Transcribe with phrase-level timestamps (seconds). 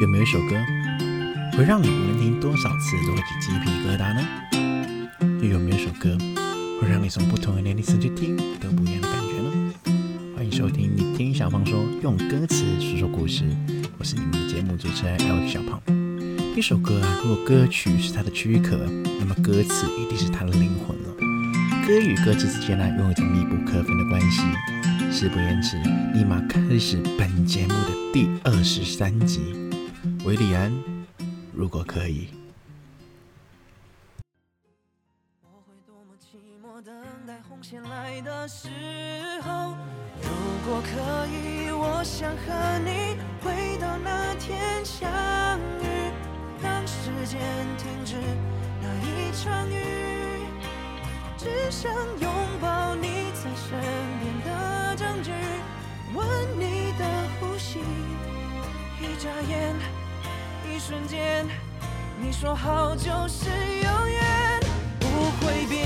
[0.00, 0.54] 有没有一首歌
[1.56, 4.24] 会让你无论听多少次都会起鸡皮疙瘩呢？
[5.42, 6.16] 又有没有一首歌
[6.80, 9.74] 会让你从不同的年龄层去听都不一样的感觉呢？
[10.36, 13.42] 欢迎收听你听小胖说，用歌词说说故事。
[13.98, 15.82] 我是你们的节目主持人 L 小胖。
[16.54, 18.78] 一首歌啊，如果歌曲是它的躯壳，
[19.18, 21.08] 那么歌词一定是它的灵魂了。
[21.84, 24.42] 歌与歌词之间呢，拥有着密不可分的关系。
[25.10, 25.76] 事不宜迟，
[26.14, 29.67] 立马开始本节目的第二十三集。
[30.28, 30.70] 维利安，
[31.54, 32.28] 如果可以。
[35.40, 36.94] 我会多么寂寞，等
[37.26, 38.68] 待红线来的时
[39.40, 39.74] 候。
[40.20, 40.28] 如
[40.66, 45.08] 果可以，我想和你回到那天相
[45.80, 46.12] 遇，
[46.62, 47.40] 让时间
[47.78, 48.16] 停止
[48.82, 50.44] 那一场雨，
[51.38, 51.90] 只想
[52.20, 53.80] 拥抱你在身
[54.20, 55.30] 边的证据，
[56.14, 56.28] 闻
[56.60, 57.78] 你的呼吸，
[59.00, 59.97] 一眨眼。
[60.78, 61.44] 瞬间，
[62.20, 64.60] 你说好就是永远
[65.00, 65.06] 不
[65.44, 65.84] 会变。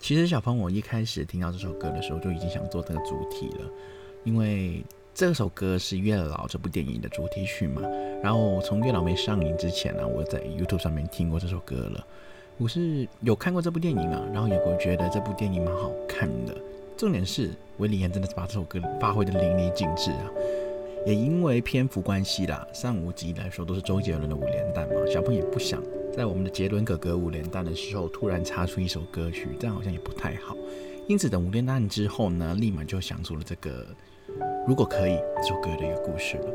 [0.00, 3.70] 其实小鹏，我一开始听到这首歌的时候，就已经想做这个主题了，
[4.24, 4.82] 因为
[5.14, 7.82] 这首歌是《月老》这部电影的主题曲嘛。
[8.22, 12.06] 然后从《月老》没上映之前呢，我在 YouTube 上面听过这首歌了。
[12.56, 16.56] 我是有看过这部电影啊，然后也会觉得这部电影蛮好看的。
[17.00, 17.48] 重点是，
[17.78, 20.28] 韦礼安真的是把这首歌发挥的淋漓尽致啊！
[21.06, 25.82] 也因为篇幅关系啦，上五集来说都是周杰伦的五连弹嘛，小朋友也不想
[26.14, 30.54] 在我们的杰伦哥哥五连弹的时候突然插出一首歌曲，这样好像也不太好。
[31.08, 33.86] 因此等五连弹之后呢，立马就想出了这个
[34.68, 36.52] 如果可以这首歌的一个故事了。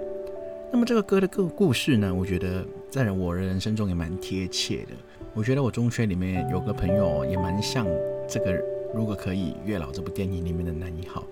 [0.71, 4.91] 那么这个歌的故故事呢，我觉得在我的人生中也蛮贴切的。
[5.33, 7.87] 我觉得我中学里面有个朋友也蛮像
[8.29, 8.74] 这个。
[8.95, 11.27] 如果可以，《月老》这部电影里面的男一号，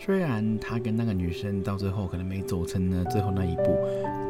[0.00, 3.78] 虽然他跟那个女生到最后可能没走成呢最后那一步，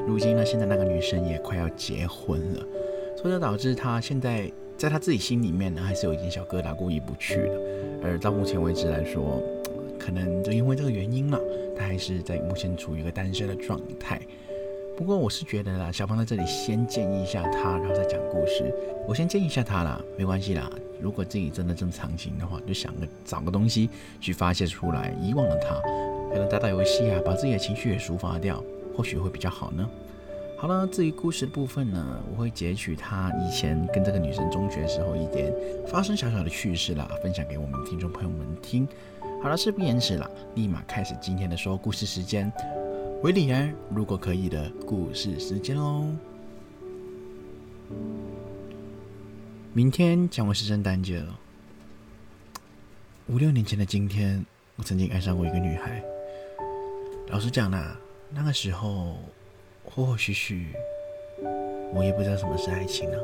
[0.07, 2.67] 如今呢，现在那个女生也快要结婚了，
[3.17, 7.61] 所以就导致他现在在他自己心里面呢，还是有一点小疙瘩过意不去的。
[8.03, 9.43] 而到目前为止来说，
[9.99, 11.41] 可能就因为这个原因了，
[11.75, 14.21] 他还是在目前处于一个单身的状态。
[14.97, 18.73] 不过我是觉得啦，小芳在这里先建议一下他，然后再讲故事。
[19.09, 20.71] 我先建议一下他啦，没关系啦。
[21.01, 23.91] 如果自己真的这么长情的话，就想个找个东西
[24.21, 25.75] 去发泄出来，遗忘了他，
[26.33, 28.63] 可能打打游戏啊，把自己的情绪也抒发掉，
[28.97, 29.89] 或许会比较好呢。
[30.57, 35.53] 好了，至于故事的部分呢，我会截取他以前跟这个女生中学时候一点
[35.89, 38.87] 发生小小的趣事啦，分享给我们听众朋友们听。
[39.43, 42.51] 好了，事不延迟了，立马开始今天的说故事时间。
[43.25, 46.05] 维里安，如果可以的故事时间喽。
[49.73, 51.41] 明天将会是圣诞节了。
[53.29, 54.45] 五六年前的今天，
[54.77, 56.05] 我曾经爱上过一个女孩。
[57.29, 57.99] 老实讲啦，
[58.29, 59.17] 那个时候，
[59.83, 60.75] 或或许许，
[61.95, 63.17] 我也不知道什么是爱情呢。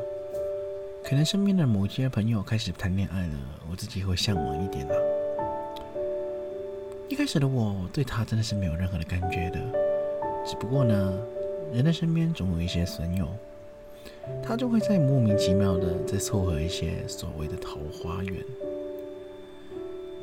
[1.03, 3.35] 可能身边的某些朋友开始谈恋爱了，
[3.69, 4.95] 我自己会向往一点啦。
[7.07, 9.90] 一开始的我对她真的是没有任何的感觉的。
[10.43, 11.13] 只不过呢，
[11.73, 13.27] 人的身边总有一些损友，
[14.43, 18.43] 他就会在莫名其妙的在凑合一些所谓的桃花源。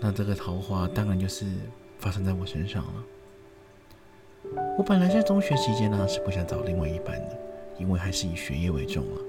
[0.01, 1.47] 那这个桃花当然就是
[1.99, 3.05] 发生在我身上了。
[4.77, 7.39] 我本来在中学期间呢是不想找另外一半的，
[7.79, 9.21] 因为还是以学业为重了。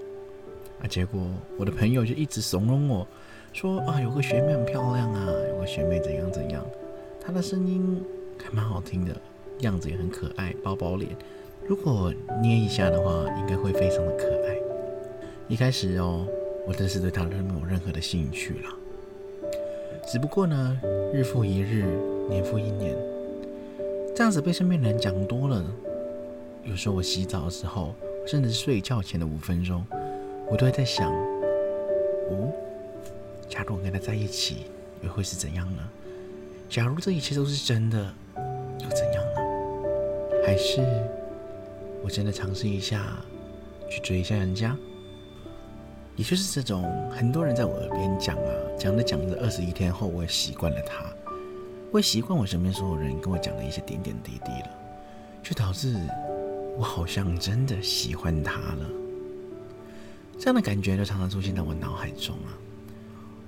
[0.82, 1.20] 啊，结果
[1.58, 3.08] 我的朋友就一直怂恿我
[3.54, 6.66] 说啊，有个学妹很漂亮啊，有个学妹怎样怎样，
[7.20, 8.04] 她的声音
[8.44, 9.16] 还蛮好听的。
[9.66, 11.10] 样子也很可爱，包包脸，
[11.68, 14.56] 如果捏一下的话，应该会非常的可爱。
[15.48, 16.28] 一开始哦，
[16.68, 18.70] 我真是对他没有任何的兴趣了。
[20.08, 20.80] 只不过呢，
[21.14, 21.86] 日复一日，
[22.30, 22.96] 年复一年，
[24.16, 25.64] 这样子被身边人讲多了，
[26.64, 27.94] 有时候我洗澡的时候，
[28.26, 29.86] 甚至睡觉前的五分钟，
[30.50, 31.12] 我都会在想：
[32.30, 32.52] 哦，
[33.48, 34.66] 假如我跟他在一起，
[35.04, 35.90] 又会是怎样呢？
[36.70, 38.14] 假如这一切都是真的，
[40.50, 40.82] 还是
[42.04, 43.24] 我真的尝试一下
[43.88, 44.76] 去追一下人家，
[46.16, 51.06] 也就是这种很多人在我耳边讲啊，讲着讲着，二十一天后我也习惯了他，
[51.92, 54.70] 我也习惯我身边所有人跟我讲的一些点点滴滴了，
[55.44, 55.96] 就导致
[56.76, 58.90] 我好像真的喜欢他了。
[60.40, 62.58] 这样的感觉就常常出现在我脑海中啊，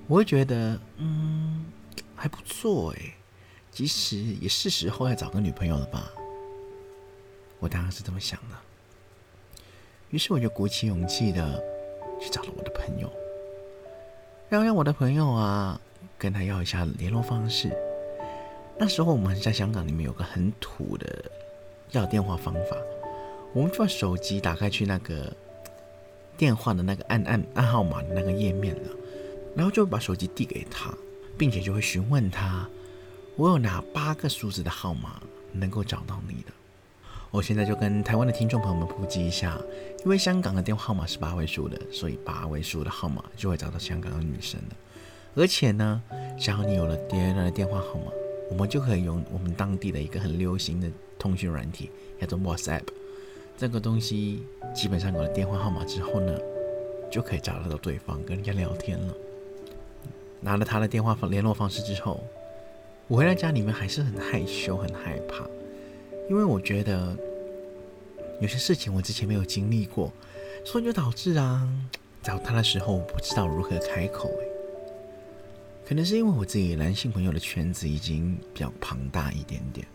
[0.06, 1.64] 我会觉得嗯
[2.14, 3.12] 还不错哎，
[3.72, 6.08] 其实也是时候要找个女朋友了吧。
[7.62, 8.56] 我当然是这么想的，
[10.10, 11.62] 于是我就鼓起勇气的
[12.20, 13.08] 去找了我的朋友，
[14.48, 15.80] 然后让我的朋友啊
[16.18, 17.70] 跟他要一下联络方式，
[18.76, 21.30] 那时候我们在香港里面有个很土的
[21.92, 22.76] 要电话方法，
[23.54, 25.32] 我们就把手机打开去那个
[26.36, 28.90] 电话的那个按按按号码的那个页面了，
[29.54, 30.92] 然后就把手机递给他，
[31.38, 32.68] 并且就会询问他，
[33.36, 35.22] 我有哪八个数字的号码
[35.52, 36.52] 能够找到你的。
[37.32, 39.58] 我现在就跟台湾的听众朋友们普及一下，
[40.04, 44.76] 因为香港的电话号码是八位数的，所以八位数的号码就会找到香港的女生了。
[45.34, 46.02] 而且呢，
[46.38, 48.12] 只要你有了别人的电话号码，
[48.50, 51.90] 我们就可以用我们当地的一个很流行的通讯软体，
[52.20, 52.82] 叫做 WhatsApp。
[53.56, 54.42] 这个东西
[54.74, 56.38] 基本上有了电话号码之后呢，
[57.10, 59.14] 就可以找得到对方，跟人家聊天了。
[60.38, 62.22] 拿了他的电话联络方式之后，
[63.08, 65.46] 我回到家里面还是很害羞、很害怕。
[66.30, 67.16] 因为我觉得
[68.40, 70.12] 有些事情我之前没有经历过，
[70.64, 71.68] 所以就导致啊，
[72.22, 74.28] 找他的时候不知道如何开口。
[74.28, 74.46] 诶，
[75.86, 79.86] 可能是因为我自己男性朋友的圈子已经比较庞大一点点，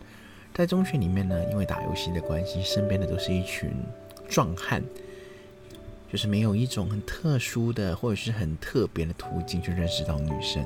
[0.54, 3.70] 在中学里面呢，因为打游戏的关系，身边的都是一群
[4.28, 4.82] 壮汉，
[6.12, 10.64] 就是没有一种很特殊的或者是很特别的途径去认识到女生，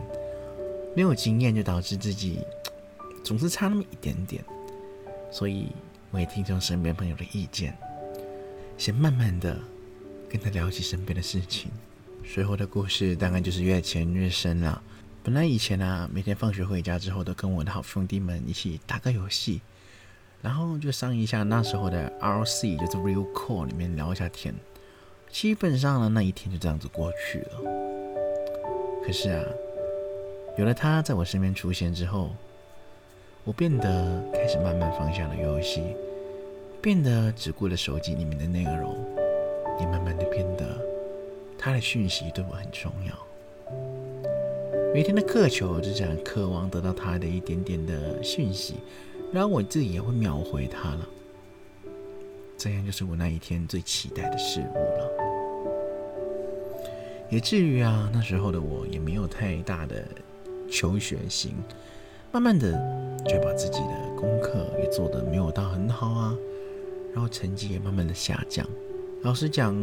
[0.94, 2.40] 没有经验就导致自己
[3.24, 4.44] 总是差那么一点点。
[5.32, 5.68] 所以
[6.10, 7.74] 我也听从身边朋友的意见，
[8.76, 9.58] 先慢慢的
[10.28, 11.70] 跟他聊起身边的事情。
[12.22, 14.80] 随后的故事大概就是越潜越深了。
[15.22, 19.62] 本来以前啊，每天放学回家之后，都跟我的好兄弟们一起打个游戏，
[20.42, 24.54] 然后就上一下那时候的 RC，就是 Real Call 里面聊一下天。
[25.30, 27.60] 基本上呢，那一天就这样子过去了。
[29.04, 29.42] 可是啊，
[30.58, 32.36] 有了他在我身边出现之后。
[33.44, 35.82] 我变得开始慢慢放下了游戏，
[36.80, 38.96] 变得只顾了手机里面的内容，
[39.80, 40.78] 也慢慢的变得
[41.58, 43.12] 他的讯息对我很重要。
[44.94, 48.76] 每天的渴求就这样渴望得到他的一点点的讯息，
[49.32, 51.08] 然后我自己也会秒回他了。
[52.56, 55.10] 这样就是我那一天最期待的事物了。
[57.28, 60.04] 也至于啊，那时候的我也没有太大的
[60.70, 61.56] 求学心。
[62.32, 62.72] 慢慢的，
[63.26, 66.34] 就把自己的功课也做得没有到很好啊，
[67.12, 68.66] 然后成绩也慢慢的下降。
[69.20, 69.76] 老实讲，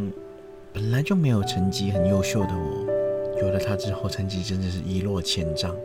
[0.72, 5.76] 本来就没有成绩很优秀的我，有了他之后，成绩真的是一落千丈，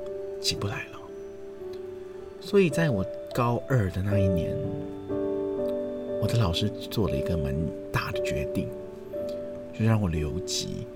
[0.42, 1.00] 起不来了。
[2.42, 4.58] 所以在我高二的那一年，
[6.20, 7.54] 我的老师做了一个蛮
[7.92, 8.68] 大的决定，
[9.72, 10.88] 就让我留级。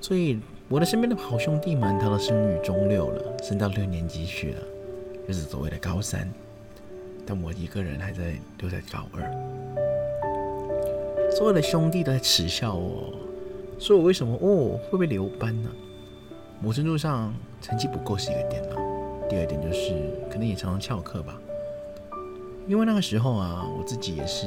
[0.00, 0.38] 所以。
[0.72, 4.62] 我的身边的好兄弟们，他都升于中六了，升到六年级去了，
[5.28, 6.26] 就是所谓的高三。
[7.26, 9.20] 但我一个人还在留在高二。
[11.30, 13.12] 所有的兄弟都在耻笑我，
[13.78, 15.68] 说我为什么哦会不会留班呢？
[16.58, 18.76] 某程度上成绩不够是一个点啊。
[19.28, 19.92] 第二点就是
[20.30, 21.38] 可能也常常翘课吧。
[22.66, 24.46] 因为那个时候啊，我自己也是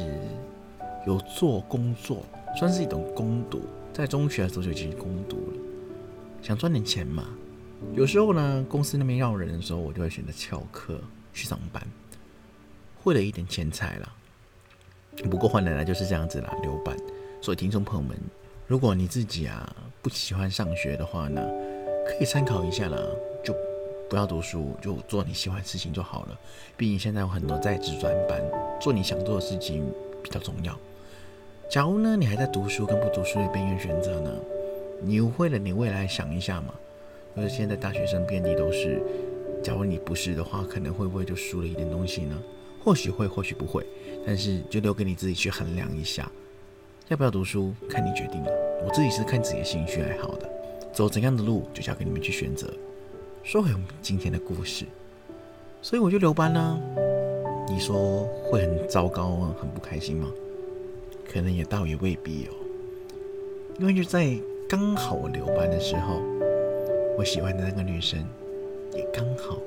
[1.06, 2.24] 有做工作，
[2.58, 3.62] 算是一种攻读，
[3.94, 5.54] 在中学的时候就已经攻读了。
[6.46, 7.26] 想赚点钱嘛，
[7.96, 11.02] 有时候呢，公司那边要人的时候，我就会选择翘课
[11.34, 11.82] 去上班，
[13.02, 14.14] 汇了一点钱财了。
[15.24, 16.96] 不过换来的就是这样子啦，留班。
[17.42, 18.16] 所以听众朋友们，
[18.68, 21.42] 如果你自己啊不喜欢上学的话呢，
[22.08, 23.00] 可以参考一下啦，
[23.44, 23.52] 就
[24.08, 26.40] 不要读书，就做你喜欢的事情就好了。
[26.78, 28.40] 毕竟现在有很多在职专班，
[28.80, 29.84] 做你想做的事情
[30.22, 30.78] 比较重要。
[31.72, 34.32] 假如呢，你还在读书跟不读书的边缘选择呢？
[35.02, 36.74] 你会了，你未来想一下嘛？
[37.36, 39.02] 就是现在大学生遍地都是，
[39.62, 42.42] 假如你不是的话，可能会不会就输了一点东西呢？
[42.82, 43.86] 或许会，或许不会，
[44.26, 46.32] 但是就留给你自己去衡量一下，
[47.10, 48.52] 要不要读书，看你决定了。
[48.86, 50.50] 我自己是看自己的兴趣爱好的，
[50.94, 52.72] 走怎样的路就交给你们去选择。
[53.44, 54.86] 说回我们今天的故事，
[55.82, 56.80] 所以我就留班呢。
[57.68, 59.56] 你说会很糟糕吗？
[59.60, 60.32] 很不开心吗？
[61.30, 62.54] 可能也倒也未必哦，
[63.78, 64.40] 因为就在。
[64.68, 66.20] 刚好我留班的时候，
[67.16, 68.20] 我喜欢的那个女生
[68.96, 69.60] 也刚好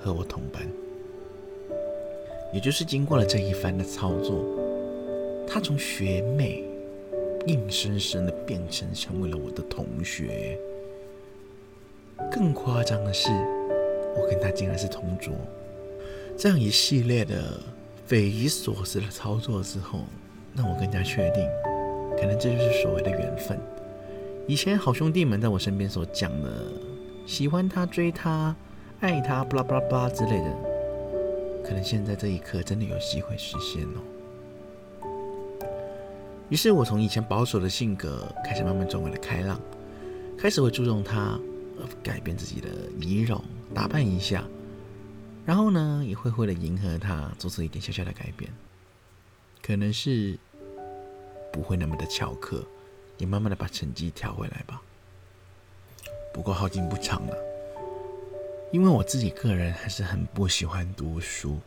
[0.00, 0.66] 和我同班，
[2.52, 4.44] 也就是经过了这一番的操作，
[5.46, 6.64] 她从学妹
[7.46, 10.58] 硬生生的变成成为了我的同学。
[12.32, 13.30] 更夸张的是，
[14.16, 15.32] 我跟她竟然是同桌。
[16.36, 17.60] 这样一系列的
[18.04, 20.00] 匪夷所思的操作之后，
[20.52, 21.48] 让我更加确定，
[22.18, 23.56] 可能这就是所谓的缘分。
[24.48, 26.72] 以前好兄弟们在我身边所讲的，
[27.26, 28.54] 喜欢他、追他、
[29.00, 30.56] 爱他，巴拉巴拉巴拉之类的，
[31.64, 35.08] 可能现在这一刻真的有机会实现哦。
[36.48, 39.60] 于是我从以前保守的性格，开始慢慢转为了开朗，
[40.38, 41.36] 开始会注重他，
[42.00, 42.68] 改变自己的
[43.00, 43.42] 仪容，
[43.74, 44.44] 打扮一下，
[45.44, 48.48] 然后呢，也会为了迎合他做出一点小小的改变，
[49.60, 50.38] 可能是
[51.52, 52.64] 不会那么的翘课，
[53.18, 54.82] 也慢慢的把成绩调回来吧。
[56.32, 57.36] 不过好景不长了，
[58.70, 61.58] 因为我自己个人还是很不喜欢读书。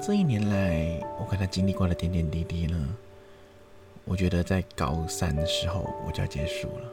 [0.00, 2.96] 这一年来，我跟他经历过的点点滴滴呢，
[4.04, 6.90] 我觉得在高三的时候我就要结束了。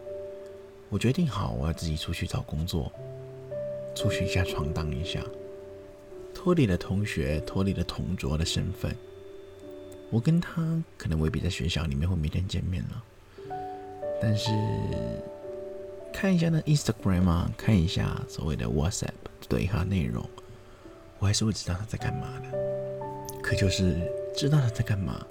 [0.89, 2.91] 我决定好，我要自己出去找工作，
[3.95, 5.21] 出去一下闯荡一下，
[6.33, 8.93] 脱离了同学，脱离了同桌的身份。
[10.09, 13.01] 我跟他可能未必在学校里面会每天见面了，
[14.21, 14.51] 但是
[16.13, 19.09] 看一下那 Instagram 啊，看一下所谓的 WhatsApp
[19.49, 20.23] 对话内容，
[21.17, 23.41] 我还是会知道他在干嘛的。
[23.41, 23.97] 可就是
[24.35, 25.25] 知道他在干嘛，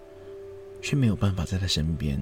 [0.83, 2.21] 却没有办法在他身边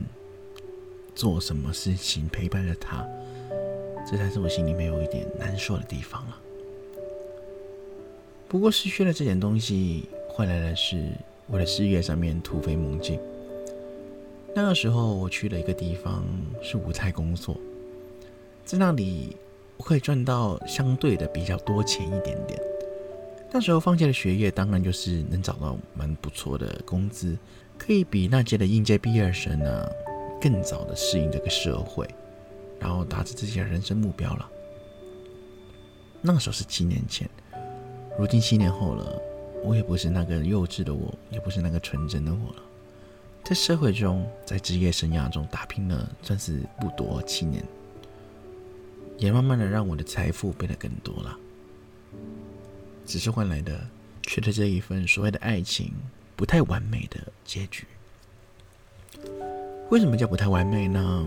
[1.14, 3.08] 做什么事情陪伴着他，
[4.06, 6.38] 这才是我心里面有一点难受的地方了。
[8.46, 11.10] 不过失去了这点东西，换来的是
[11.46, 13.18] 我的事业上面突飞猛进。
[14.54, 16.24] 那个时候我去了一个地方
[16.62, 17.56] 是无菜工作，
[18.64, 19.36] 在那里
[19.76, 22.60] 我可以赚到相对的比较多钱一点点。
[23.50, 27.38] 那时候放弃了学业，当然就是能找到蛮不错的工资，
[27.78, 29.88] 可以比那届的应届毕业生呢
[30.40, 32.06] 更早的适应这个社会，
[32.80, 34.50] 然后达成自己的人生目标了。
[36.20, 37.30] 那个时候是七年前，
[38.18, 39.22] 如今七年后了，
[39.64, 42.62] 我也不是那个幼稚的我，也不是那个纯真的我了。
[43.48, 47.64] 在社会中，在职业生涯中打拼了，算是不多七年，
[49.16, 51.34] 也慢慢的让我的财富变得更多了。
[53.06, 53.80] 只是换来的，
[54.20, 55.90] 却是这一份所谓的爱情
[56.36, 57.86] 不太完美的结局。
[59.88, 61.26] 为什么叫不太完美呢？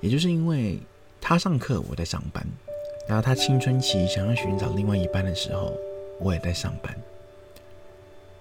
[0.00, 0.80] 也就是因为
[1.20, 2.42] 他上课，我在上班；
[3.06, 5.72] 然后他青春期想要寻找另外一半的时候，
[6.18, 6.92] 我也在上班。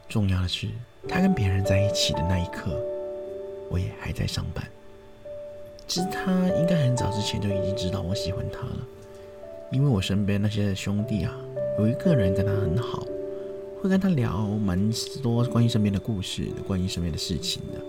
[0.10, 0.70] 重要的是，
[1.08, 2.76] 他跟别人在一起的那一刻，
[3.70, 4.66] 我也还在上班。
[5.88, 8.88] 其实他应该很早之前就已经知道我喜欢他了，
[9.72, 11.32] 因为我身边那些兄弟啊。
[11.78, 13.06] 有一个人跟他很好，
[13.82, 14.90] 会跟他聊蛮
[15.22, 17.82] 多关于身边的故事、关于身边的事情的，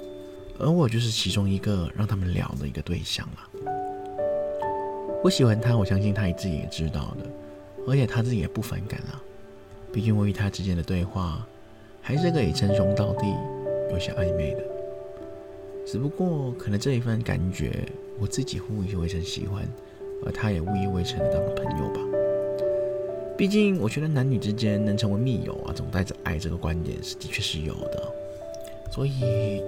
[0.58, 3.62] 而我就是其中一个让他们聊的一个对象了。
[5.22, 7.26] 我喜欢他，我相信他自己也知道的，
[7.86, 9.22] 而且他自己也不反感啊。
[9.92, 11.46] 毕竟我与他之间的对话
[12.02, 13.26] 还是可以称兄道弟，
[13.90, 14.75] 有些暧昧的。
[15.86, 17.86] 只不过可能这一份感觉，
[18.18, 19.64] 我自己误以为成喜欢，
[20.24, 22.00] 而他也误以为成当朋友吧。
[23.38, 28.12] 毕竟，我觉得男女之间能成为密友啊，总带着爱这个观点是的确是有的，
[28.90, 29.62] 所以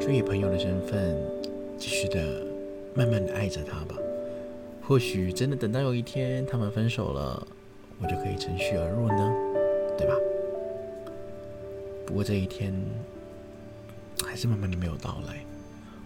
[0.00, 1.14] 就以朋友的身份
[1.76, 2.42] 继续的
[2.94, 3.96] 慢慢的爱着他吧。
[4.82, 7.46] 或许真的等到有一天他们分手了，
[8.00, 9.34] 我就可以乘虚而入呢，
[9.98, 10.14] 对吧？
[12.06, 12.72] 不过这一天
[14.26, 15.44] 还是慢慢的没有到来，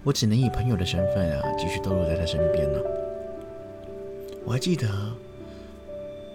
[0.03, 2.81] 我只能以朋友的身份啊，继续逗留在他身边了。
[4.45, 4.89] 我还记得。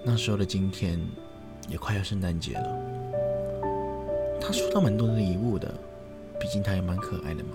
[0.02, 0.98] 那时候的今天，
[1.68, 2.78] 也快要圣诞节了。
[4.40, 5.70] 他收到蛮多的礼物的，
[6.40, 7.50] 毕竟他也蛮可爱的嘛。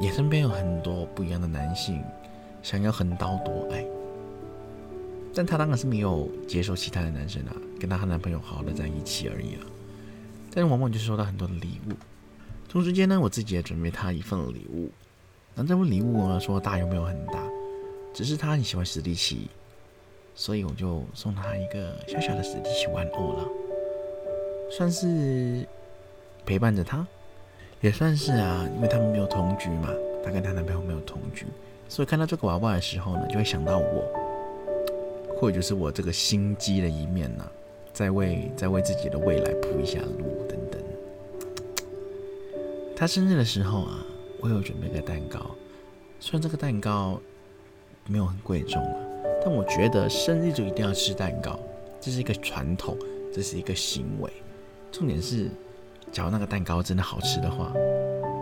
[0.00, 2.02] 也身边有很多不一样的男性，
[2.62, 3.84] 想要横刀夺爱。
[5.34, 9.66] 但他当然是没有接受其他的男生啊，跟他和男朋友好好的在一起而已了。
[10.50, 11.92] 但是往往就收到很多的礼物。
[12.74, 14.90] 同时间呢，我自己也准备他一份礼物。
[15.54, 17.40] 那这份礼物呢，说大又没有很大，
[18.12, 19.48] 只是他很喜欢史迪奇。
[20.34, 23.48] 所以我就送他一个小小的史迪奇玩偶了，
[24.72, 25.64] 算是
[26.44, 27.06] 陪伴着他，
[27.80, 29.90] 也算是啊，因为他们没有同居嘛，
[30.24, 31.46] 她跟她男朋友没有同居，
[31.88, 34.04] 所以看到这个娃娃的时候呢，就会想到我，
[35.38, 37.48] 或者就是我这个心机的一面呢，
[37.92, 40.43] 在为在为自己的未来铺一下路。
[43.04, 44.02] 他生日的时候啊，
[44.40, 45.38] 我有准备个蛋糕，
[46.18, 47.20] 虽然这个蛋糕
[48.06, 48.96] 没有很贵重啊。
[49.44, 51.60] 但我觉得生日就一定要吃蛋糕，
[52.00, 52.96] 这是一个传统，
[53.30, 54.32] 这是一个行为。
[54.90, 55.50] 重点是，
[56.10, 57.74] 假如那个蛋糕真的好吃的话，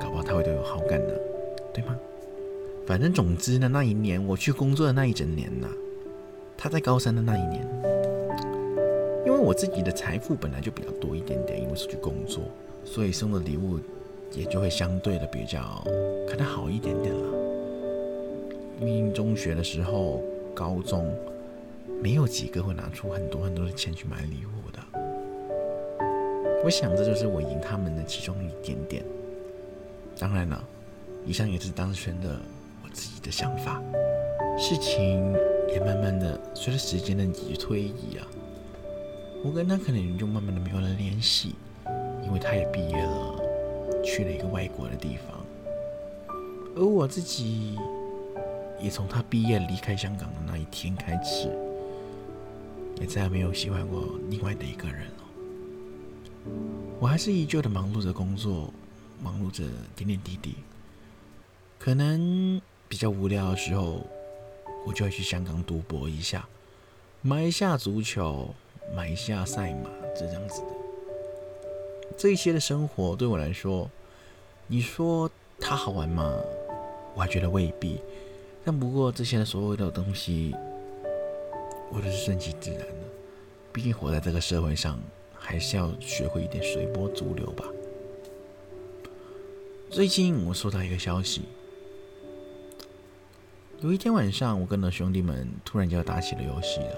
[0.00, 1.12] 搞不好他会对我有好感呢，
[1.74, 1.98] 对吗？
[2.86, 5.66] 反正总之呢，那一年我去工作的那一整年呐，
[6.56, 7.68] 他在高三的那一年，
[9.26, 12.44] 因为我自己的财富本来就比较多一点点，因为出去工作，
[12.84, 13.80] 所以送的礼物
[14.34, 15.82] 也就会相对的比较
[16.28, 17.28] 可能好一点点了。
[18.80, 20.22] 因为中学的时候。
[20.54, 21.10] 高中
[22.02, 24.78] 没有几个会拿出很多很多的钱去买礼物的，
[26.62, 29.02] 我想这就是我赢他们的其中一点点。
[30.18, 30.62] 当然了，
[31.24, 32.38] 以上也是当时的
[32.84, 33.82] 我自己的想法。
[34.58, 35.32] 事情
[35.70, 37.26] 也慢慢的随着时间的
[37.58, 38.28] 推移啊，
[39.42, 41.54] 我跟他可能就慢慢的没有了联系，
[42.22, 43.31] 因为他也毕业了，
[44.04, 45.44] 去了一个外国的地方，
[46.76, 47.78] 而我自己
[48.80, 51.48] 也从他毕业离开香港的那一天开始，
[53.00, 55.24] 也再也没有喜欢过另外的一个人了。
[56.98, 58.72] 我还是依旧的忙碌着工作，
[59.22, 60.54] 忙碌着点点滴滴，
[61.78, 64.06] 可能比较无聊的时候，
[64.86, 66.46] 我就会去香港赌博一下，
[67.22, 68.54] 买一下足球。
[68.96, 70.60] 买一下赛马，这样子，
[72.16, 73.90] 这些的生活对我来说，
[74.66, 76.34] 你说它好玩吗？
[77.14, 78.00] 我还觉得未必。
[78.64, 80.54] 但不过这些的所有的东西，
[81.90, 82.86] 我都是顺其自然的。
[83.72, 85.00] 毕竟活在这个社会上，
[85.34, 87.64] 还是要学会一点随波逐流吧。
[89.90, 91.42] 最近我收到一个消息，
[93.80, 96.96] 有一天晚上，我跟了兄弟们突然就打起了游戏了。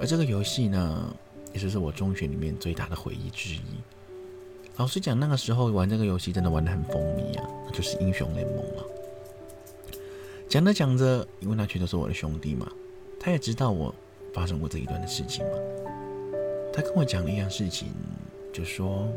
[0.00, 1.14] 而这个游戏呢，
[1.52, 3.60] 也就是我中学里面最大的回忆之一。
[4.76, 8.84] 老实讲，那个时候玩这个游戏真的玩的很风靡啊，那就是英雄联盟了。
[10.48, 12.70] 讲着讲着，因为那全都是我的兄弟嘛，
[13.18, 13.94] 他也知道我
[14.32, 15.58] 发生过这一段的事情嘛。
[16.72, 17.88] 他跟我讲了一样事情，
[18.52, 19.08] 就说：“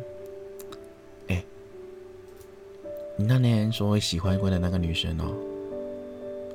[1.30, 1.44] 哎，
[3.16, 5.32] 你那年说喜欢过的那个女生哦，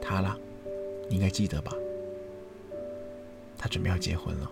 [0.03, 0.37] 她啦，
[1.09, 1.73] 你应该记得吧？”
[3.57, 4.51] 他准备要结婚了，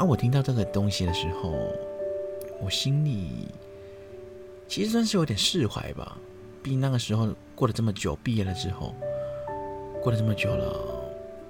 [0.00, 1.52] 而我听到这个东西的时候，
[2.58, 3.48] 我心里
[4.66, 6.16] 其实算是有点释怀吧。
[6.62, 8.94] 毕竟那个时候过了这么久，毕业了之后
[10.02, 10.74] 过了这么久了，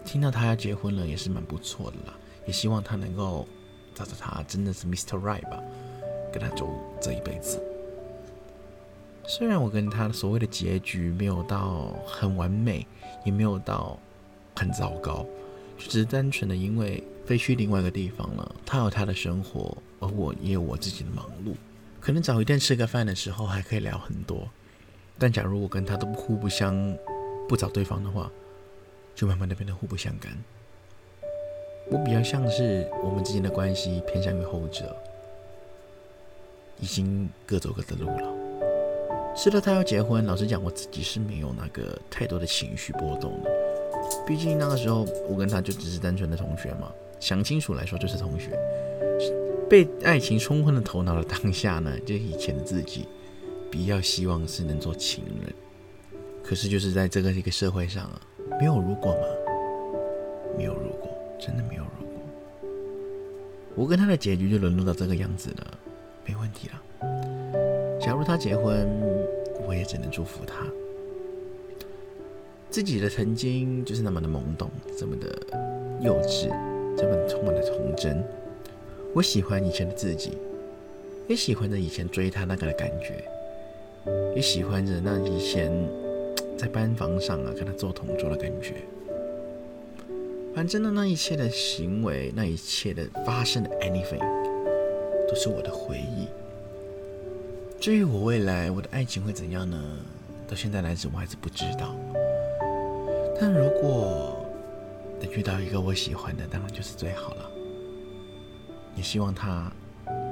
[0.05, 2.19] 听到他要结婚了也是蛮不错的啦。
[2.45, 3.47] 也希望他能够
[3.95, 5.17] 找到他真的是 Mr.
[5.21, 5.63] Right 吧，
[6.33, 6.69] 跟他走
[7.01, 7.63] 这一辈子。
[9.29, 12.85] 虽然我跟他所谓的结局没有到很完美，
[13.25, 13.97] 也没有到。
[14.57, 15.25] 很糟糕，
[15.79, 18.57] 就只是单纯的因为飞去另外一个地方了。
[18.67, 21.55] 他有他的生活，而我也有我自己的忙碌。
[22.01, 24.49] 可能找一天吃个饭的时候还可以聊很多，
[25.17, 26.75] 但假如我跟他都互不相
[27.49, 28.29] 不找对方的话，
[29.15, 30.37] 就慢慢的变得互不相干。
[31.89, 34.97] 我比较像是我们之间的关系偏向于后者，
[36.81, 39.37] 已经各走各的路了。
[39.37, 40.27] 是的，他要结婚。
[40.27, 43.51] 老实讲，我自己是没有那个太多的情绪波动的。
[44.27, 46.91] 毕竟那个时候，我跟他就只是单纯的同学嘛。
[47.21, 48.59] 想清楚来说，就是同学。
[49.69, 53.07] 被爱情冲昏了头脑的当下呢，就以前的自己
[53.71, 55.55] 比较希望是能做情人。
[56.43, 58.21] 可是就是在这个一个社会上啊，
[58.59, 59.21] 没有如果嘛，
[60.57, 62.21] 没有如果，真的没有如果。
[63.77, 65.79] 我跟他的结局就沦落到这个样子了，
[66.27, 68.01] 没问题了。
[68.01, 68.89] 假如他结婚，
[69.69, 70.67] 我也只能祝福他。
[72.71, 75.29] 自己的曾经就是那么的懵懂，这么的
[76.01, 76.51] 幼稚，
[76.97, 78.23] 这本充满了童真。
[79.15, 80.39] 我喜欢以前的自己，
[81.29, 83.25] 也喜欢着以前追他那个的感觉，
[84.35, 85.73] 也喜欢着那以前
[86.57, 88.75] 在班房上啊跟他做同桌的感觉。
[90.55, 94.19] 反正呢，那一切的行为，那一切的发生的 anything，
[95.29, 96.27] 都是我的回忆。
[97.81, 99.81] 至于我未来我的爱情会怎样呢？
[100.47, 101.95] 到现在来止，我还是不知道。
[103.41, 104.40] 但如果
[105.21, 107.51] 能遇到一个我喜欢的，当然就是最好了。
[108.97, 109.71] 也希望他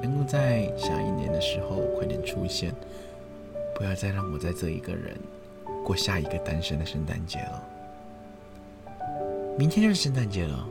[0.03, 2.75] 能够在下一年的时候快点出现，
[3.75, 5.17] 不要再让我在这一个人
[5.85, 7.63] 过下一个单身的圣诞节了。
[9.59, 10.69] 明天就是圣诞节了，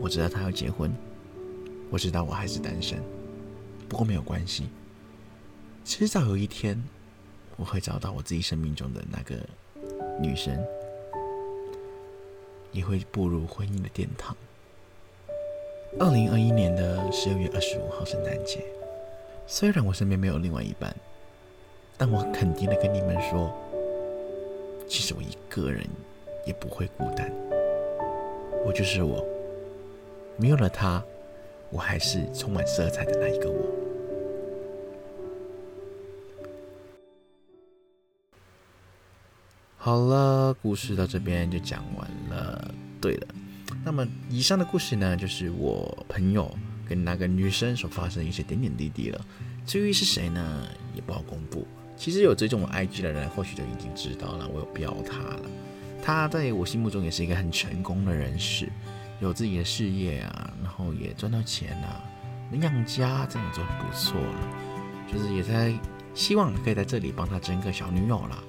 [0.00, 0.92] 我知道他要结婚，
[1.90, 2.98] 我知道我还是单身，
[3.88, 4.68] 不过没有关系，
[5.84, 6.82] 迟早有一天
[7.56, 9.36] 我会找到我自己生命中的那个
[10.20, 10.56] 女生。
[12.72, 14.36] 也会步入婚姻的殿堂。
[15.98, 18.62] 二零二一年的十二月二十五号圣诞节，
[19.46, 20.94] 虽然我身边没有另外一半，
[21.96, 23.50] 但我肯定的跟你们说，
[24.86, 25.84] 其实我一个人
[26.44, 27.32] 也不会孤单。
[28.64, 29.24] 我就是我，
[30.36, 31.02] 没有了他，
[31.70, 33.56] 我还是充满色彩的那一个我。
[39.76, 42.57] 好了，故事到这边就讲完了。
[43.00, 43.26] 对了，
[43.84, 46.52] 那么以上的故事呢，就是我朋友
[46.86, 49.20] 跟那个女生所发生的一些点点滴滴了。
[49.64, 51.66] 至于是谁呢，也不好公布。
[51.96, 55.42] 其实有追踪我 IG 的人，或许就已经知道了，我有标他了。
[56.02, 58.68] 他在我心目中也是一个很成功的人士，
[59.20, 62.02] 有自己的事业啊，然后也赚到钱啊，
[62.50, 64.48] 能养家，这样做不错了。
[65.12, 65.74] 就是也在
[66.14, 68.42] 希望可以在这里帮他争个小女友了。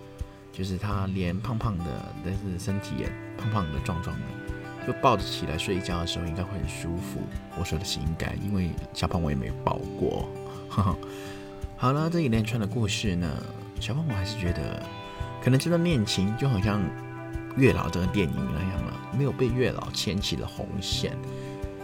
[0.51, 3.09] 就是他脸胖胖的，但是身体也
[3.39, 7.21] 胖胖的、壮壮的，就抱着起来睡觉的时候应该会很舒服。
[7.57, 10.27] 我说的是应该，因为小胖我也没抱过。
[11.77, 13.27] 好了，这一连串的故事呢，
[13.79, 14.83] 小胖我还是觉得，
[15.41, 16.81] 可能这段恋情就好像
[17.55, 21.17] 《月老》这个电影那样了，没有被月老牵起了红线。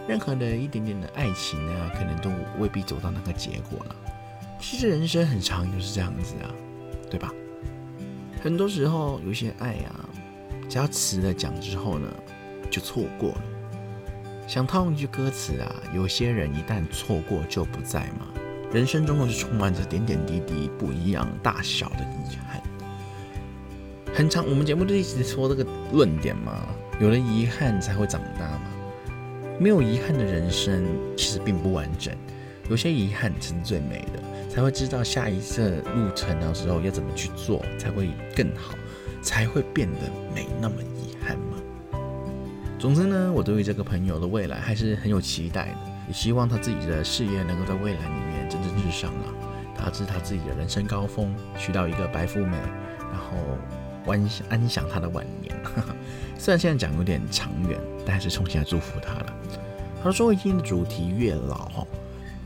[0.07, 3.95] 任何的一点点的爱情呢，可能都未必走到那个结果了。
[4.59, 6.51] 其实人生很长，就是这样子啊，
[7.09, 7.31] 对吧？
[8.43, 10.04] 很多时候有些爱啊，
[10.67, 12.07] 只要词了讲之后呢，
[12.69, 13.41] 就错过了。
[14.47, 18.27] 想套用一句歌词啊，有些人一旦错过就不在嘛。
[18.71, 22.61] 人生中是充满着点点滴滴不一样大小的遗憾。
[24.13, 26.67] 很长，我们节目就一直说这个论点嘛，
[26.99, 28.61] 有了遗憾才会长大嘛。
[29.59, 32.13] 没有遗憾的人生其实并不完整，
[32.69, 38.75] 有些遗憾才是最美的，才会知道下一次路程的时候要怎么去做才会更好，
[39.25, 39.99] 才会变得
[40.33, 41.57] 没那么遗憾嘛。
[42.77, 49.25] 总之呢，我对于这个朋友的未来还是很有期待的，也希望他自己的事业能够在未来里面蒸蒸日上啊，
[49.75, 52.55] 达至他自己的人生高峰，娶到一个白富美，
[53.11, 53.57] 然后
[54.05, 55.55] 安安享他的晚年。
[56.37, 59.33] 虽然现在讲有点长远，但还是重新来祝福他了。
[60.03, 61.87] 他说：“今天的主题月老哈，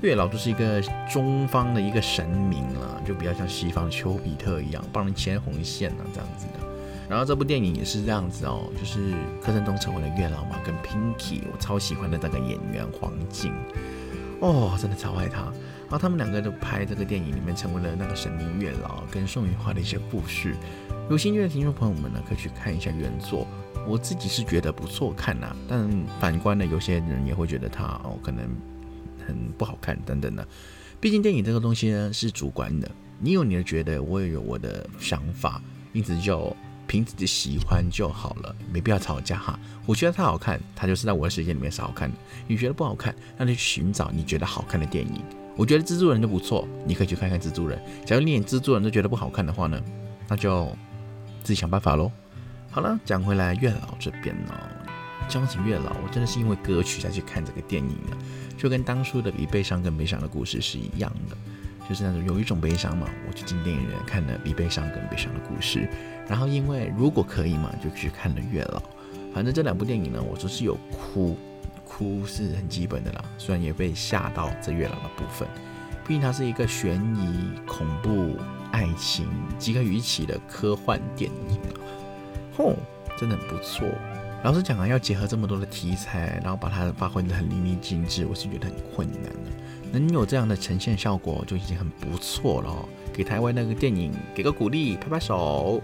[0.02, 6.59] 月老就是一个中方的一个神明了，就比较像西方丘比特一样，帮人牵红线啊这样子的。
[7.10, 13.52] 然后这部电影也是这样子哦，就是柯震东成为了月老嘛，跟 Pinky 我超喜欢的那个演员黄静，
[14.40, 15.42] 哦，真的超爱他。
[15.90, 20.56] 然后他们两个都拍这个电影里面成为了那个神秘月老，跟宋雨花的一些故事。
[21.10, 23.48] 有兴趣的听众朋友们呢，可以去看一下原作。”
[23.88, 28.46] 我自己是觉得不错看呐，但反观呢，有些人也会觉得它哦可能
[29.26, 30.48] 很不好看等等的。
[31.00, 35.60] 毕竟电影这个东西呢是主观的，你有你的觉得，我也有我的想法，
[35.92, 36.56] 因此就
[36.90, 39.60] 凭自己喜欢就好了，没必要吵架哈。
[39.86, 42.18] 我觉得它好看，它就是在我的世界里面是好看的。
[42.48, 45.24] 你觉得不好看，那就去寻找你觉得好看的电影。
[45.56, 47.80] 我觉得蜘蛛人就不错，你可以去看看蜘蛛人。
[48.08, 49.80] 假如你连蜘蛛人都觉得不好看的话呢，
[50.28, 50.66] 那就
[51.44, 52.12] 自己想办法喽。
[52.72, 54.54] 好了，讲回来月老这边呢，
[55.28, 58.18] 讲起月老，我真的是因为歌曲才去看这个电影的，
[58.58, 61.38] 就跟当初的比悲伤更悲伤的故事是一样的，
[61.90, 65.90] 就是那种有一种悲伤嘛，我就进电影院看了比悲伤更悲伤的故事，
[66.28, 68.80] 然后因为如果可以嘛，就去看了月老。
[69.34, 71.36] 反正这两部电影呢，我都是有哭，
[71.84, 75.48] 哭是很基本的啦，虽然也被吓到这月老的部分，
[76.08, 78.38] 毕竟它是一个悬疑、恐怖、
[78.72, 81.82] 爱情集合于一起的科幻电影啊。
[82.58, 82.76] 哦，
[83.18, 83.88] 真的很不错。
[84.44, 89.52] 老实讲啊，要结合这么多的题材，然后把它发挥的很淋漓尽致，我是觉得很困难的。
[89.92, 92.88] 能有这样的呈现效果，就已经很不错了。
[93.14, 95.82] 给台湾那个电影给个鼓励，拍拍手。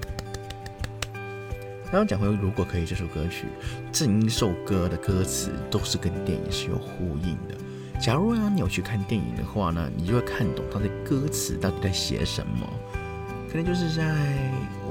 [1.92, 3.46] 然后讲回如果可以这首歌曲，
[3.92, 7.56] 整首歌的歌词都是跟电影是有呼应的。
[8.02, 12.68] 假如啊你有去看电影的话呢，你就会看懂它的歌词到底在写什么。
[13.50, 14.04] 可能就是在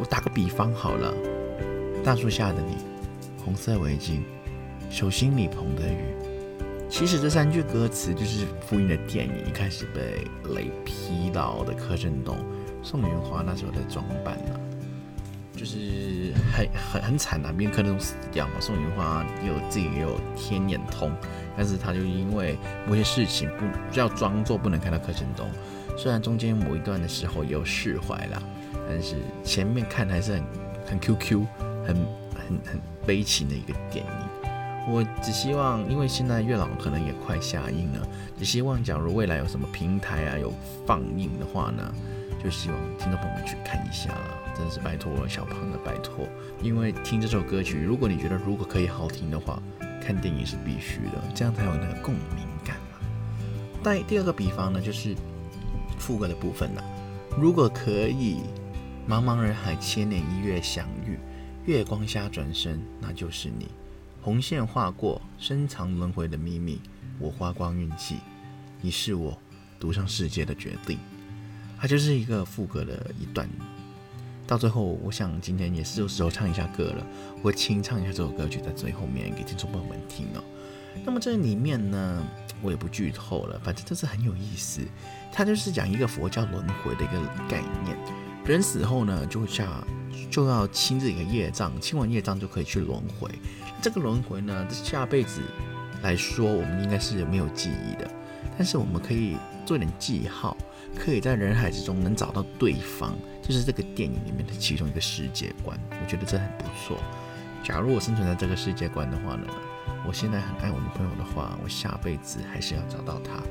[0.00, 1.12] 我打个比方好了。
[2.02, 2.76] 大树下的你，
[3.44, 4.20] 红色围巾，
[4.88, 6.23] 手心里捧的雨。
[6.96, 12.36] 其实这三句歌词就是复印的电影一开始被雷劈到的柯震东、
[12.84, 14.54] 宋云华那时候的装扮啊，
[15.56, 21.10] 就是很很很惨啊，因为柯震东死掉嘛，宋云华有自己也有天眼通，
[21.56, 25.50] 但是他就因为某些事情不要装作不能看到柯震东，
[25.98, 28.40] 虽然中间某一段的时候也有释怀了，
[28.88, 30.44] 但是前面看还是很
[30.86, 31.46] 很 Q Q。
[31.86, 31.94] 很
[32.34, 34.23] 很很悲情的一个电影，
[34.86, 38.06] 我只希望，因为现在月老可能也快下映了，
[38.38, 40.52] 只希望假如未来有什么平台啊有
[40.86, 41.94] 放映的话呢，
[42.42, 46.28] 就希望听众朋友们去看一下了，真的是拜托小胖的拜托，
[46.62, 49.62] 因为听这首歌曲，如果你觉得如果可以好听的话，
[50.02, 52.98] 看电影是必须的，这样才有那个共鸣感嘛。
[53.82, 55.14] 但第二个比方呢，就是
[55.98, 56.82] 副歌的部分呢，
[57.38, 58.40] 如果可以，
[59.08, 61.18] 茫茫人海，千年一月相遇。
[61.66, 63.66] 月光下转身，那就是你。
[64.24, 66.80] 红线划过，深藏轮回的秘密。
[67.18, 68.16] 我花光运气，
[68.80, 69.38] 你是我
[69.78, 70.98] 赌上世界的决定。
[71.78, 73.46] 它就是一个副歌的一段。
[74.46, 77.06] 到最后，我想今天也是时候唱一下歌了。
[77.42, 80.42] 我清唱一下这首歌曲，在最后面给听众朋友们听哦。
[81.04, 82.24] 那么这里面呢，
[82.62, 84.80] 我也不剧透了，反正就是很有意思。
[85.30, 87.94] 它就是讲一个佛教轮回的一个概念。
[88.46, 89.86] 人死后呢，就会下。
[90.30, 93.28] 就要清自己的业障，清完业障就可以去轮回。
[93.84, 95.42] 这个轮回呢，下辈子
[96.02, 98.10] 来说，我们应该是没有记忆的，
[98.56, 100.56] 但是我们可以做点记号，
[100.96, 105.78] 可以在人海之中能找到对方，就是这个电影里面的其中一个世界观。
[105.90, 106.96] 我觉得这很不错。
[107.62, 109.46] 假如我生存在这个世界观的话呢，
[110.08, 113.42] 我现在很爱我女朋友的话，我下辈子还是要找到她，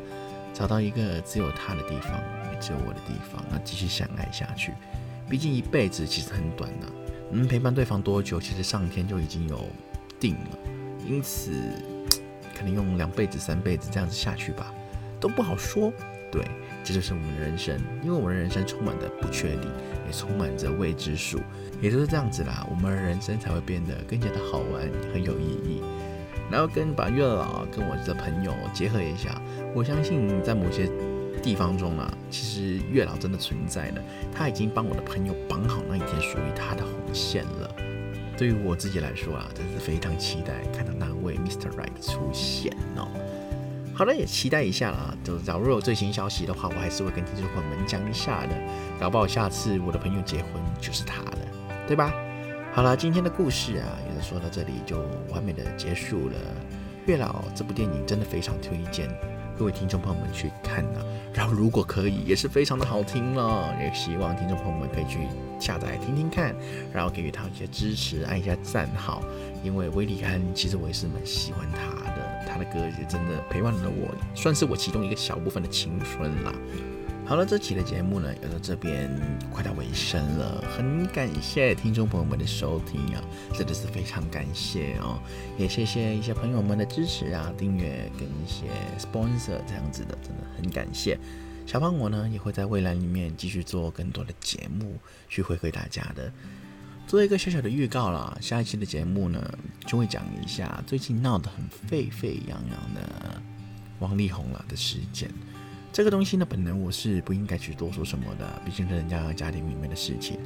[0.51, 2.11] 找到一个只有她的地方，
[2.51, 4.73] 也只有我的地方，那继续相爱下去。
[5.29, 6.87] 毕竟一辈子其实很短呐，
[7.31, 9.69] 能陪伴对方多久，其实上天就已经有
[10.23, 10.57] 定了。
[11.05, 11.51] 因此，
[12.57, 14.73] 可能用两辈子、三辈子这样子下去吧，
[15.19, 15.91] 都不好说。
[16.31, 16.41] 对，
[16.81, 19.69] 这就是我们的人生，因为我们的人生充满的不确定，
[20.07, 21.41] 也充满着未知数，
[21.81, 25.81] 也就是这样子啦，我们的人生才会变得更加的好玩，很有意义。
[26.49, 29.41] 然后跟把月老跟我的朋友结合一下，
[29.75, 30.89] 我相信在某些
[31.41, 37.75] 地方中啊，其实月老真的存在了，他已经帮我的朋友绑好那一天属于他的红线了。
[38.37, 41.69] 对于我自己来说啊，真是非常期待看到那位 Mr.
[41.71, 43.07] Right 出现哦。
[43.95, 45.15] 好了，也期待一下啦。
[45.23, 48.55] 就假如有最新消息的话，我还是会跟听众朋友们讲一下的。
[48.99, 50.47] 搞不好下次我的朋友结婚
[50.81, 51.37] 就是他的，
[51.87, 52.11] 对吧？
[52.73, 54.97] 好了，今天的故事啊，也就说到这里就
[55.29, 56.35] 完美的结束了。
[57.05, 59.07] 月老这部电影真的非常推荐
[59.57, 60.99] 各位听众朋友们去看呢。
[61.33, 63.75] 然后如果可以，也是非常的好听了。
[63.79, 65.19] 也希望听众朋友们可以去
[65.59, 66.55] 下载听听看，
[66.91, 69.23] 然后给予他一些支持，按一下赞好。
[69.63, 72.43] 因为威利安其实我也是蛮喜欢他的。
[72.45, 76.53] 他的歌也真的陪伴了我，算是我其中一个小部分的青春啦。
[77.25, 79.09] 好了，这期的节目呢，要到这边
[79.49, 85.17] 快到尾声了，很感谢听众朋友们的收听啊，真的是非常感谢哦，
[85.57, 88.65] 也谢谢一些朋友们的支持啊，订阅跟一些
[88.99, 91.17] sponsor 这样子的，真的很感谢。
[91.65, 94.97] 小胖我呢，也会在未来里面继续做更多的节目
[95.29, 96.31] 去回馈大家的。
[97.07, 99.41] 做一个小小的预告啦，下一期的节目呢，
[99.87, 103.41] 就会讲一下最近闹得很沸沸扬扬的
[103.99, 105.31] 王力宏了的事件。
[105.93, 110.39] 这个东西呢，本来我是不应该去多说什么的，毕竟是人家家庭里面的事情。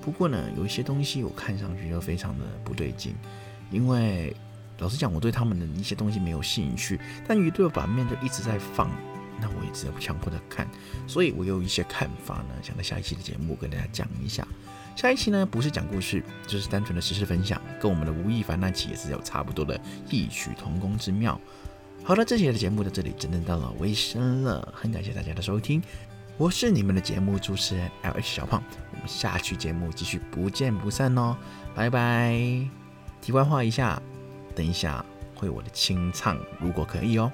[0.00, 3.14] 不过呢，有一些东西我看上去就非常的不对劲，
[3.70, 4.34] 因为
[4.78, 8.90] 老实讲，我对他们的一些东西没有兴趣，但鱼对版面就一直在放，
[9.38, 10.66] 那我也只能强迫的看，
[11.06, 14.48] 所以我有一些看法呢，想在下一期的节目跟大家讲一下。
[14.96, 21.38] 下一期呢，不是讲故事，就是单纯的实时分享，跟我们的吴亦凡那期也是有差不多的异曲同工之妙。
[22.06, 25.82] 好了，这期的节目到这里真的到了尾声了，很感谢大家的收听，
[26.36, 28.62] 我是你们的节目主持人 L H 小胖，
[28.92, 31.34] 我们下期节目继续不见不散哦，
[31.74, 32.36] 拜拜。
[33.22, 34.02] 题外话一下，
[34.54, 35.02] 等一下
[35.34, 37.32] 会我的清唱，如果可以哦。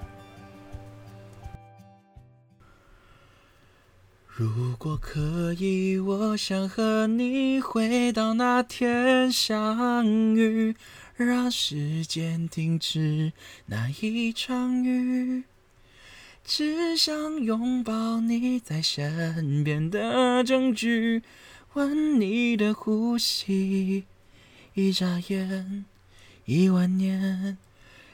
[4.29, 10.77] 如果可以，我想和你回到那天相遇，
[11.25, 13.33] 让时间停止
[13.67, 15.45] 那一场雨。
[16.43, 21.23] 只想拥抱你在身边的证据，
[21.75, 24.05] 闻你的呼吸。
[24.75, 25.85] 一眨眼，
[26.47, 27.59] 一万年，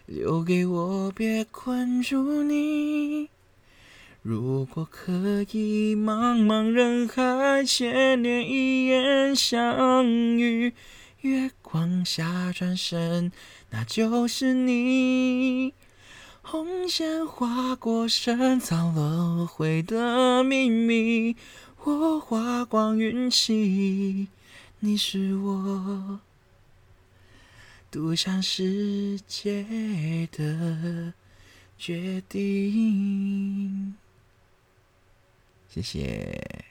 [0.07, 3.29] 留给我，别困住你。
[4.23, 10.73] 如果可以，茫茫人海，千年一眼相遇，
[11.27, 13.33] 月光下转身，
[13.71, 15.75] 那就是你。
[16.43, 21.35] 红线划过，深藏轮回的秘密，
[21.83, 24.29] 我花光运气，
[24.79, 26.21] 你是我
[27.91, 31.13] 独享世界的
[31.77, 33.97] 决定。
[35.69, 36.65] 谢谢。